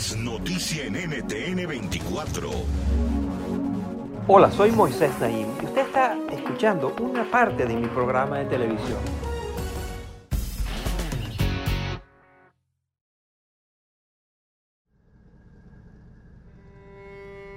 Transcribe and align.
Es 0.00 0.16
noticia 0.16 0.86
en 0.86 0.94
NTN 0.94 1.68
24. 1.68 2.50
Hola, 4.28 4.50
soy 4.50 4.70
Moisés 4.72 5.10
Naim 5.20 5.46
y 5.60 5.66
usted 5.66 5.82
está 5.82 6.16
escuchando 6.32 6.96
una 6.98 7.30
parte 7.30 7.66
de 7.66 7.74
mi 7.74 7.86
programa 7.86 8.38
de 8.38 8.46
televisión. 8.46 8.98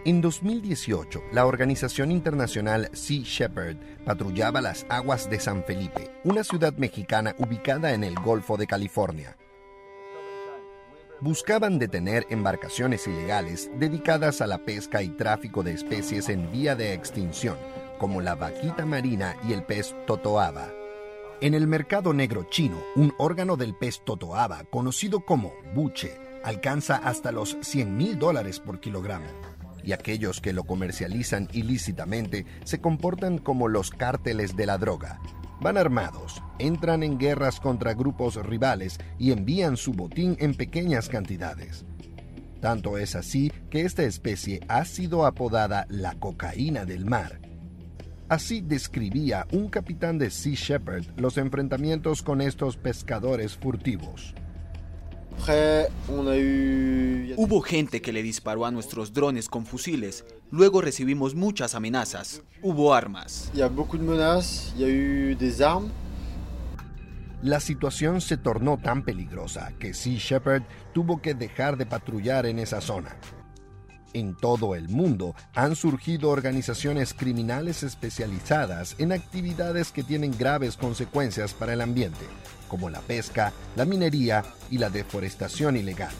En 0.04 0.20
2018, 0.20 1.24
la 1.32 1.46
organización 1.46 2.12
internacional 2.12 2.90
Sea 2.92 3.24
Shepherd 3.24 3.78
patrullaba 4.04 4.60
las 4.60 4.86
aguas 4.90 5.30
de 5.30 5.40
San 5.40 5.64
Felipe, 5.64 6.12
una 6.26 6.44
ciudad 6.44 6.74
mexicana 6.74 7.36
ubicada 7.38 7.94
en 7.94 8.04
el 8.04 8.16
Golfo 8.16 8.58
de 8.58 8.68
California. 8.68 9.38
Buscaban 11.24 11.80
detener 11.80 12.28
embarcaciones 12.30 13.08
ilegales 13.08 13.72
dedicadas 13.80 14.42
a 14.42 14.46
la 14.46 14.58
pesca 14.58 15.02
y 15.02 15.08
tráfico 15.08 15.64
de 15.64 15.72
especies 15.72 16.28
en 16.28 16.52
vía 16.52 16.76
de 16.76 16.92
extinción, 16.92 17.56
como 17.98 18.20
la 18.20 18.36
vaquita 18.36 18.86
marina 18.86 19.38
y 19.48 19.54
el 19.54 19.64
pez 19.64 19.96
totoaba. 20.06 20.68
En 21.40 21.54
el 21.54 21.66
mercado 21.66 22.14
negro 22.14 22.46
chino, 22.50 22.78
un 22.98 23.14
órgano 23.18 23.56
del 23.56 23.74
pez 23.74 24.02
totoaba, 24.04 24.66
conocido 24.66 25.22
como 25.22 25.54
buche, 25.74 26.14
alcanza 26.44 26.98
hasta 26.98 27.32
los 27.32 27.56
100 27.62 27.96
mil 27.96 28.20
dólares 28.20 28.60
por 28.60 28.82
kilogramo 28.82 29.28
y 29.82 29.94
aquellos 29.94 30.42
que 30.42 30.52
lo 30.52 30.66
comercializan 30.66 31.48
ilícitamente 31.54 32.46
se 32.66 32.82
comportan 32.82 33.38
como 33.38 33.70
los 33.70 33.92
cárteles 33.92 34.58
de 34.58 34.66
la 34.66 34.78
droga. 34.78 35.22
Van 35.62 35.78
armados, 35.78 36.42
entran 36.60 37.04
en 37.04 37.18
guerras 37.18 37.60
contra 37.60 37.94
grupos 37.94 38.36
rivales 38.36 39.00
y 39.18 39.32
envían 39.32 39.78
su 39.78 39.94
botín 39.94 40.36
en 40.40 40.56
pequeñas 40.56 41.10
cantidades. 41.10 41.86
Tanto 42.60 42.98
es 42.98 43.16
así 43.16 43.52
que 43.70 43.82
esta 43.82 44.04
especie 44.04 44.62
ha 44.70 44.86
sido 44.86 45.26
apodada 45.26 45.86
la 45.90 46.16
cocaína 46.16 46.86
del 46.86 47.06
mar. 47.06 47.42
Así 48.30 48.62
describía 48.62 49.46
un 49.52 49.68
capitán 49.70 50.18
de 50.18 50.32
Sea 50.32 50.56
Shepherd 50.56 51.06
los 51.18 51.38
enfrentamientos 51.38 52.24
con 52.24 52.42
estos 52.42 52.78
pescadores 52.78 53.56
furtivos. 53.56 54.34
Hubo 57.36 57.62
gente 57.62 58.02
que 58.02 58.14
le 58.14 58.24
disparó 58.24 58.66
a 58.66 58.72
nuestros 58.72 59.14
drones 59.14 59.50
con 59.50 59.66
fusiles. 59.66 60.24
Luego 60.54 60.82
recibimos 60.82 61.34
muchas 61.34 61.74
amenazas. 61.74 62.44
Hubo 62.62 62.94
armas. 62.94 63.50
La 67.42 67.60
situación 67.60 68.22
se 68.22 68.38
tornó 68.38 68.78
tan 68.78 69.04
peligrosa 69.04 69.74
que 69.80 69.96
Sea 69.96 70.20
Shepherd 70.20 70.62
tuvo 70.94 71.24
que 71.24 71.34
dejar 71.34 71.76
de 71.76 71.88
patrullar 71.88 72.46
en 72.46 72.60
esa 72.60 72.82
zona. 72.82 73.18
En 74.14 74.36
todo 74.36 74.76
el 74.76 74.90
mundo 74.90 75.34
han 75.56 75.76
surgido 75.76 76.30
organizaciones 76.30 77.16
criminales 77.16 77.82
especializadas 77.82 78.96
en 79.00 79.12
actividades 79.12 79.92
que 79.92 80.04
tienen 80.04 80.38
graves 80.38 80.78
consecuencias 80.78 81.56
para 81.56 81.74
el 81.74 81.82
ambiente, 81.82 82.28
como 82.68 82.92
la 82.92 83.00
pesca, 83.00 83.54
la 83.76 83.86
minería 83.86 84.46
y 84.70 84.78
la 84.78 84.92
deforestación 84.92 85.78
ilegal. 85.78 86.14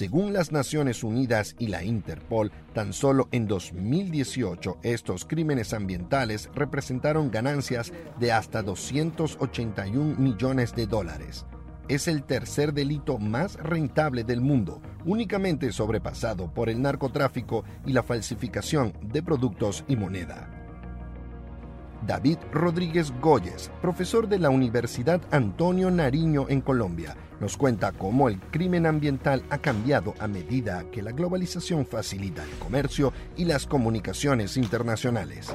Según 0.00 0.32
las 0.32 0.50
Naciones 0.50 1.04
Unidas 1.04 1.54
y 1.58 1.66
la 1.66 1.84
Interpol, 1.84 2.50
tan 2.72 2.94
solo 2.94 3.28
en 3.32 3.46
2018 3.46 4.78
estos 4.82 5.26
crímenes 5.26 5.74
ambientales 5.74 6.48
representaron 6.54 7.30
ganancias 7.30 7.92
de 8.18 8.32
hasta 8.32 8.62
281 8.62 10.16
millones 10.16 10.74
de 10.74 10.86
dólares 10.86 11.44
es 11.88 12.06
el 12.06 12.22
tercer 12.22 12.72
delito 12.72 13.18
más 13.18 13.56
rentable 13.56 14.22
del 14.22 14.40
mundo, 14.40 14.80
únicamente 15.04 15.72
sobrepasado 15.72 16.54
por 16.54 16.68
el 16.68 16.80
narcotráfico 16.80 17.64
y 17.84 17.92
la 17.92 18.04
falsificación 18.04 18.94
de 19.02 19.24
productos 19.24 19.84
y 19.88 19.96
moneda. 19.96 20.59
David 22.06 22.38
Rodríguez 22.52 23.12
Goyes, 23.20 23.70
profesor 23.82 24.28
de 24.28 24.38
la 24.38 24.50
Universidad 24.50 25.20
Antonio 25.30 25.90
Nariño 25.90 26.46
en 26.48 26.60
Colombia, 26.62 27.16
nos 27.40 27.56
cuenta 27.56 27.92
cómo 27.92 28.28
el 28.28 28.40
crimen 28.40 28.86
ambiental 28.86 29.42
ha 29.50 29.58
cambiado 29.58 30.14
a 30.18 30.26
medida 30.26 30.84
que 30.90 31.02
la 31.02 31.12
globalización 31.12 31.84
facilita 31.84 32.42
el 32.44 32.58
comercio 32.58 33.12
y 33.36 33.44
las 33.44 33.66
comunicaciones 33.66 34.56
internacionales. 34.56 35.54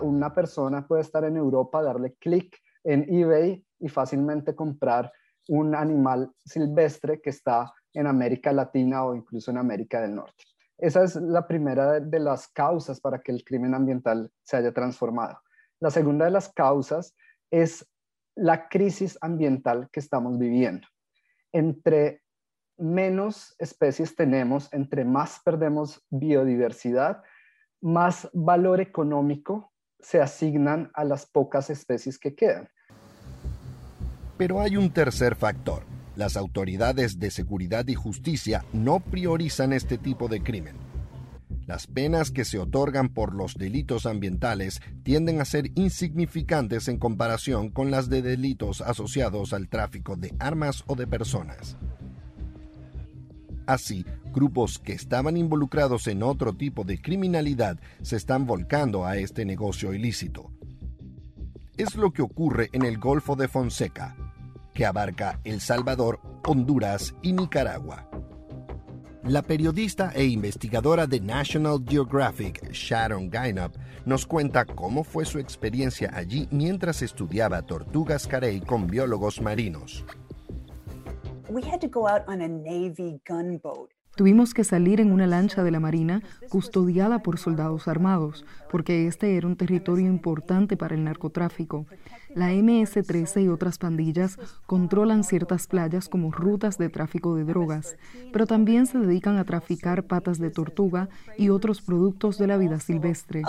Una 0.00 0.34
persona 0.34 0.86
puede 0.86 1.02
estar 1.02 1.24
en 1.24 1.36
Europa, 1.36 1.82
darle 1.82 2.14
clic 2.20 2.58
en 2.84 3.06
eBay 3.08 3.64
y 3.78 3.88
fácilmente 3.88 4.54
comprar 4.54 5.10
un 5.48 5.74
animal 5.74 6.32
silvestre 6.44 7.20
que 7.20 7.30
está 7.30 7.72
en 7.94 8.06
América 8.06 8.52
Latina 8.52 9.04
o 9.04 9.14
incluso 9.14 9.50
en 9.50 9.58
América 9.58 10.00
del 10.02 10.14
Norte. 10.14 10.44
Esa 10.78 11.04
es 11.04 11.16
la 11.16 11.46
primera 11.46 12.00
de 12.00 12.20
las 12.20 12.48
causas 12.48 13.00
para 13.00 13.20
que 13.20 13.32
el 13.32 13.42
crimen 13.44 13.74
ambiental 13.74 14.30
se 14.42 14.58
haya 14.58 14.72
transformado. 14.72 15.38
La 15.80 15.90
segunda 15.90 16.24
de 16.24 16.30
las 16.30 16.48
causas 16.48 17.14
es 17.50 17.86
la 18.34 18.68
crisis 18.68 19.18
ambiental 19.20 19.88
que 19.92 20.00
estamos 20.00 20.38
viviendo. 20.38 20.86
Entre 21.52 22.22
menos 22.78 23.54
especies 23.58 24.14
tenemos, 24.14 24.72
entre 24.72 25.04
más 25.04 25.40
perdemos 25.44 26.04
biodiversidad, 26.10 27.22
más 27.80 28.28
valor 28.32 28.80
económico 28.80 29.72
se 30.00 30.20
asignan 30.20 30.90
a 30.94 31.04
las 31.04 31.26
pocas 31.26 31.70
especies 31.70 32.18
que 32.18 32.34
quedan. 32.34 32.68
Pero 34.36 34.60
hay 34.60 34.76
un 34.76 34.90
tercer 34.90 35.34
factor. 35.34 35.84
Las 36.14 36.36
autoridades 36.36 37.18
de 37.18 37.30
seguridad 37.30 37.86
y 37.88 37.94
justicia 37.94 38.64
no 38.72 39.00
priorizan 39.00 39.72
este 39.72 39.98
tipo 39.98 40.28
de 40.28 40.42
crimen. 40.42 40.85
Las 41.66 41.88
penas 41.88 42.30
que 42.30 42.44
se 42.44 42.58
otorgan 42.58 43.08
por 43.08 43.34
los 43.34 43.54
delitos 43.54 44.06
ambientales 44.06 44.80
tienden 45.02 45.40
a 45.40 45.44
ser 45.44 45.72
insignificantes 45.74 46.86
en 46.86 46.98
comparación 46.98 47.70
con 47.70 47.90
las 47.90 48.08
de 48.08 48.22
delitos 48.22 48.80
asociados 48.80 49.52
al 49.52 49.68
tráfico 49.68 50.14
de 50.14 50.32
armas 50.38 50.84
o 50.86 50.94
de 50.94 51.08
personas. 51.08 51.76
Así, 53.66 54.06
grupos 54.32 54.78
que 54.78 54.92
estaban 54.92 55.36
involucrados 55.36 56.06
en 56.06 56.22
otro 56.22 56.52
tipo 56.52 56.84
de 56.84 57.00
criminalidad 57.00 57.80
se 58.00 58.14
están 58.14 58.46
volcando 58.46 59.04
a 59.04 59.16
este 59.16 59.44
negocio 59.44 59.92
ilícito. 59.92 60.52
Es 61.76 61.96
lo 61.96 62.12
que 62.12 62.22
ocurre 62.22 62.70
en 62.72 62.84
el 62.84 62.98
Golfo 62.98 63.34
de 63.34 63.48
Fonseca, 63.48 64.16
que 64.72 64.86
abarca 64.86 65.40
El 65.42 65.60
Salvador, 65.60 66.20
Honduras 66.44 67.12
y 67.22 67.32
Nicaragua. 67.32 68.05
La 69.28 69.42
periodista 69.42 70.12
e 70.14 70.24
investigadora 70.24 71.04
de 71.04 71.18
National 71.18 71.82
Geographic, 71.84 72.70
Sharon 72.70 73.28
Gainup, 73.28 73.74
nos 74.04 74.24
cuenta 74.24 74.64
cómo 74.64 75.02
fue 75.02 75.24
su 75.24 75.40
experiencia 75.40 76.12
allí 76.14 76.46
mientras 76.52 77.02
estudiaba 77.02 77.62
tortugas 77.62 78.28
carey 78.28 78.60
con 78.60 78.86
biólogos 78.86 79.40
marinos. 79.40 80.04
Tuvimos 84.16 84.54
que 84.54 84.64
salir 84.64 85.00
en 85.00 85.12
una 85.12 85.26
lancha 85.26 85.62
de 85.62 85.70
la 85.70 85.78
Marina 85.78 86.22
custodiada 86.48 87.18
por 87.22 87.38
soldados 87.38 87.86
armados, 87.86 88.46
porque 88.70 89.06
este 89.06 89.36
era 89.36 89.46
un 89.46 89.56
territorio 89.56 90.06
importante 90.06 90.78
para 90.78 90.94
el 90.94 91.04
narcotráfico. 91.04 91.84
La 92.34 92.50
MS-13 92.52 93.44
y 93.44 93.48
otras 93.48 93.76
pandillas 93.76 94.38
controlan 94.64 95.22
ciertas 95.22 95.66
playas 95.66 96.08
como 96.08 96.32
rutas 96.32 96.78
de 96.78 96.88
tráfico 96.88 97.34
de 97.34 97.44
drogas, 97.44 97.96
pero 98.32 98.46
también 98.46 98.86
se 98.86 98.98
dedican 98.98 99.36
a 99.36 99.44
traficar 99.44 100.04
patas 100.04 100.38
de 100.38 100.50
tortuga 100.50 101.10
y 101.36 101.50
otros 101.50 101.82
productos 101.82 102.38
de 102.38 102.46
la 102.46 102.56
vida 102.56 102.80
silvestre. 102.80 103.42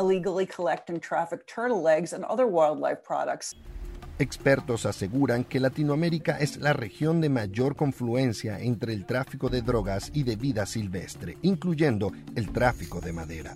Expertos 4.20 4.88
aseguran 4.88 5.44
que 5.44 5.60
Latinoamérica 5.60 6.40
es 6.40 6.58
la 6.58 6.74
región 6.74 7.22
de 7.22 7.30
mayor 7.30 7.76
confluencia 7.76 8.60
entre 8.60 8.94
el 8.94 9.06
tráfico 9.06 9.48
de 9.50 9.62
drogas 9.62 10.10
y 10.12 10.24
de 10.24 10.36
vida 10.36 10.66
silvestre, 10.66 11.38
incluyendo 11.44 12.12
el 12.36 12.52
tráfico 12.52 13.00
de 13.00 13.14
madera. 13.14 13.56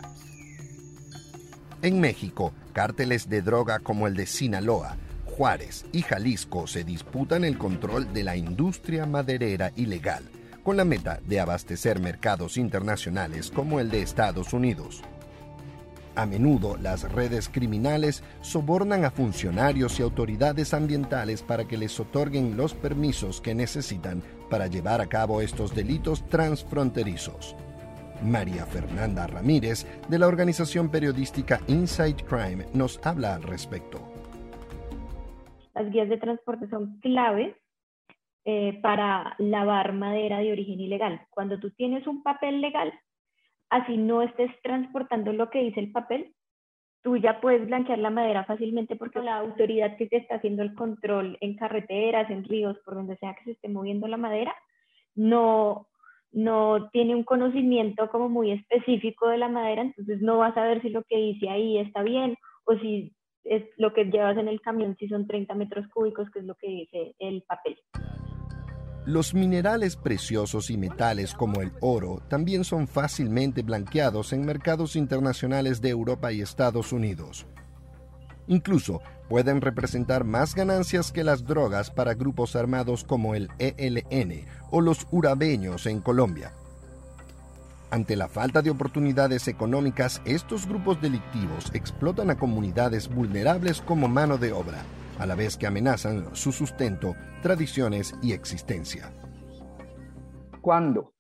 En 1.82 2.00
México, 2.00 2.54
cárteles 2.74 3.28
de 3.28 3.42
droga 3.42 3.80
como 3.80 4.06
el 4.06 4.14
de 4.14 4.28
Sinaloa, 4.28 4.98
Juárez 5.26 5.86
y 5.92 6.04
Jalisco 6.04 6.68
se 6.68 6.84
disputan 6.84 7.44
el 7.44 7.58
control 7.58 8.14
de 8.14 8.24
la 8.24 8.36
industria 8.36 9.08
maderera 9.08 9.72
ilegal, 9.76 10.30
con 10.64 10.78
la 10.78 10.86
meta 10.86 11.20
de 11.26 11.40
abastecer 11.40 12.00
mercados 12.00 12.58
internacionales 12.58 13.50
como 13.50 13.80
el 13.80 13.90
de 13.90 14.04
Estados 14.04 14.54
Unidos. 14.54 15.02
A 16.16 16.26
menudo 16.26 16.76
las 16.76 17.10
redes 17.12 17.48
criminales 17.48 18.24
sobornan 18.42 19.06
a 19.06 19.12
funcionarios 19.12 20.00
y 20.00 20.04
autoridades 20.04 20.74
ambientales 20.74 21.42
para 21.42 21.66
que 21.66 21.78
les 21.78 21.98
otorguen 22.00 22.58
los 22.58 22.74
permisos 22.74 23.40
que 23.40 23.56
necesitan 23.56 24.22
para 24.50 24.68
llevar 24.68 25.00
a 25.00 25.08
cabo 25.08 25.42
estos 25.42 25.74
delitos 25.74 26.28
transfronterizos. 26.28 27.56
María 28.22 28.66
Fernanda 28.66 29.26
Ramírez, 29.26 29.88
de 30.10 30.20
la 30.20 30.28
organización 30.28 30.92
periodística 30.92 31.62
Inside 31.68 32.24
Crime, 32.28 32.66
nos 32.74 33.00
habla 33.06 33.36
al 33.36 33.44
respecto. 33.44 34.00
Las 35.74 35.90
guías 35.92 36.10
de 36.10 36.18
transporte 36.18 36.68
son 36.70 37.00
claves 37.00 37.56
eh, 38.44 38.80
para 38.82 39.36
lavar 39.40 39.94
madera 39.94 40.40
de 40.40 40.52
origen 40.52 40.80
ilegal. 40.80 41.26
Cuando 41.30 41.60
tú 41.60 41.72
tienes 41.72 42.06
un 42.06 42.22
papel 42.22 42.60
legal, 42.60 42.92
así 43.72 43.98
no 43.98 44.22
estés 44.22 44.52
transportando 44.62 45.34
lo 45.34 45.50
que 45.50 45.64
dice 45.64 45.80
el 45.80 45.92
papel, 45.92 46.34
tú 47.02 47.18
ya 47.18 47.42
puedes 47.42 47.66
blanquear 47.66 48.00
la 48.00 48.10
madera 48.10 48.44
fácilmente 48.44 48.96
porque 48.96 49.22
la 49.22 49.38
autoridad 49.38 49.98
que 49.98 50.08
te 50.08 50.18
está 50.18 50.36
haciendo 50.36 50.62
el 50.62 50.76
control 50.76 51.38
en 51.42 51.56
carreteras, 51.56 52.30
en 52.30 52.44
ríos, 52.44 52.78
por 52.86 52.96
donde 52.96 53.18
sea 53.18 53.34
que 53.34 53.46
se 53.46 53.52
esté 53.52 53.70
moviendo 53.70 54.08
la 54.08 54.18
madera, 54.18 54.54
no, 55.16 55.88
no 56.32 56.90
tiene 56.92 57.16
un 57.16 57.24
conocimiento 57.24 58.10
como 58.10 58.30
muy 58.30 58.52
específico 58.52 59.30
de 59.30 59.38
la 59.38 59.48
madera, 59.48 59.82
entonces 59.82 60.22
no 60.22 60.38
vas 60.38 60.56
a 60.58 60.64
ver 60.64 60.82
si 60.82 60.90
lo 60.90 61.04
que 61.04 61.18
dice 61.18 61.50
ahí 61.50 61.78
está 61.78 62.04
bien 62.04 62.36
o 62.66 62.76
si 62.76 63.14
es 63.46 63.64
lo 63.78 63.94
que 63.94 64.06
llevas 64.06 64.38
en 64.38 64.50
el 64.50 64.62
camión, 64.62 64.96
si 65.00 65.08
son 65.08 65.28
30 65.28 65.56
metros 65.56 65.88
cúbicos, 65.88 66.30
que 66.30 66.40
es 66.40 66.46
lo 66.46 66.56
que 66.56 66.68
dice 66.68 67.16
el 67.20 67.42
papel. 67.44 67.80
Los 69.06 69.34
minerales 69.34 69.96
preciosos 69.96 70.70
y 70.70 70.78
metales 70.78 71.34
como 71.34 71.62
el 71.62 71.72
oro 71.82 72.22
también 72.28 72.64
son 72.64 72.88
fácilmente 72.88 73.64
blanqueados 73.64 74.32
en 74.32 74.46
mercados 74.46 74.96
internacionales 74.96 75.82
de 75.82 75.90
Europa 75.90 76.32
y 76.32 76.42
Estados 76.42 76.94
Unidos. 76.94 77.48
Incluso 78.46 79.02
pueden 79.28 79.60
representar 79.60 80.24
más 80.24 80.54
ganancias 80.54 81.12
que 81.12 81.24
las 81.24 81.46
drogas 81.46 81.90
para 81.90 82.14
grupos 82.14 82.56
armados 82.56 83.04
como 83.04 83.34
el 83.34 83.50
ELN 83.58 84.46
o 84.70 84.82
los 84.82 85.08
urabeños 85.10 85.88
en 85.88 86.00
Colombia. 86.00 86.54
Ante 87.92 88.16
la 88.16 88.30
falta 88.30 88.62
de 88.62 88.70
oportunidades 88.70 89.50
económicas, 89.50 90.22
estos 90.24 90.66
grupos 90.66 91.02
delictivos 91.02 91.70
explotan 91.74 92.30
a 92.30 92.38
comunidades 92.38 93.14
vulnerables 93.14 93.82
como 93.82 94.08
mano 94.08 94.38
de 94.38 94.54
obra 94.54 94.82
a 95.20 95.26
la 95.26 95.36
vez 95.36 95.58
que 95.58 95.68
amenazan 95.68 96.34
su 96.34 96.54
sustento, 96.54 97.16
tradiciones 97.42 98.16
y 98.24 98.32
existencia. 98.32 99.12
Cuando 100.62 101.14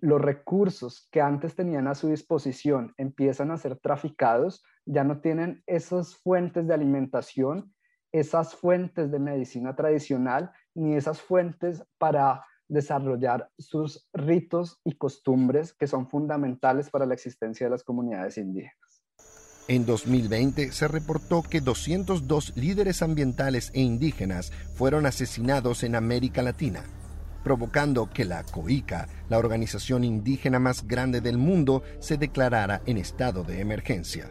los 0.00 0.20
recursos 0.20 1.08
que 1.12 1.20
antes 1.20 1.54
tenían 1.54 1.86
a 1.86 1.94
su 1.94 2.08
disposición 2.08 2.94
empiezan 2.96 3.52
a 3.52 3.56
ser 3.56 3.76
traficados, 3.78 4.64
ya 4.86 5.04
no 5.04 5.20
tienen 5.20 5.62
esas 5.66 6.16
fuentes 6.16 6.66
de 6.66 6.74
alimentación, 6.74 7.72
esas 8.10 8.56
fuentes 8.56 9.12
de 9.12 9.20
medicina 9.20 9.76
tradicional, 9.76 10.50
ni 10.74 10.96
esas 10.96 11.20
fuentes 11.20 11.84
para 11.96 12.44
desarrollar 12.68 13.50
sus 13.58 14.08
ritos 14.12 14.80
y 14.84 14.96
costumbres 14.96 15.72
que 15.72 15.86
son 15.86 16.08
fundamentales 16.08 16.90
para 16.90 17.06
la 17.06 17.14
existencia 17.14 17.66
de 17.66 17.70
las 17.70 17.82
comunidades 17.82 18.38
indígenas. 18.38 19.02
En 19.68 19.84
2020 19.84 20.72
se 20.72 20.88
reportó 20.88 21.42
que 21.42 21.60
202 21.60 22.56
líderes 22.56 23.02
ambientales 23.02 23.70
e 23.74 23.82
indígenas 23.82 24.50
fueron 24.74 25.04
asesinados 25.04 25.82
en 25.82 25.94
América 25.94 26.42
Latina, 26.42 26.84
provocando 27.44 28.08
que 28.08 28.24
la 28.24 28.44
COICA, 28.44 29.08
la 29.28 29.38
organización 29.38 30.04
indígena 30.04 30.58
más 30.58 30.86
grande 30.86 31.20
del 31.20 31.36
mundo, 31.36 31.82
se 31.98 32.16
declarara 32.16 32.80
en 32.86 32.96
estado 32.96 33.44
de 33.44 33.60
emergencia. 33.60 34.30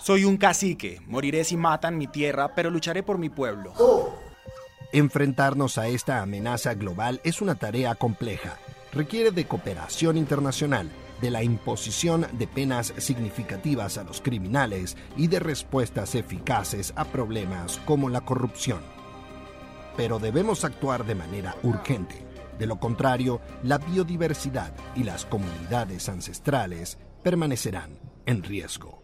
Soy 0.00 0.24
un 0.24 0.36
cacique, 0.36 1.00
moriré 1.06 1.44
si 1.44 1.56
matan 1.56 1.96
mi 1.96 2.08
tierra, 2.08 2.54
pero 2.54 2.70
lucharé 2.70 3.02
por 3.02 3.18
mi 3.18 3.30
pueblo. 3.30 3.72
Enfrentarnos 4.94 5.76
a 5.76 5.88
esta 5.88 6.22
amenaza 6.22 6.74
global 6.74 7.20
es 7.24 7.42
una 7.42 7.56
tarea 7.56 7.96
compleja. 7.96 8.58
Requiere 8.92 9.32
de 9.32 9.44
cooperación 9.44 10.16
internacional 10.16 10.88
de 11.20 11.32
la 11.32 11.42
imposición 11.42 12.28
de 12.34 12.46
penas 12.46 12.94
significativas 12.98 13.98
a 13.98 14.04
los 14.04 14.20
criminales 14.20 14.96
y 15.16 15.26
de 15.26 15.40
respuestas 15.40 16.14
eficaces 16.14 16.92
a 16.94 17.06
problemas 17.06 17.78
como 17.86 18.08
la 18.08 18.20
corrupción. 18.20 18.82
Pero 19.96 20.20
debemos 20.20 20.64
actuar 20.64 21.04
de 21.04 21.16
manera 21.16 21.56
urgente. 21.64 22.24
De 22.56 22.66
lo 22.68 22.78
contrario, 22.78 23.40
la 23.64 23.78
biodiversidad 23.78 24.72
y 24.94 25.02
las 25.02 25.24
comunidades 25.24 26.08
ancestrales 26.08 26.98
permanecerán 27.24 27.98
en 28.26 28.44
riesgo. 28.44 29.03